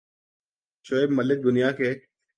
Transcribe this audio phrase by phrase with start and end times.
[0.85, 1.89] شعیب ملک دنیا کے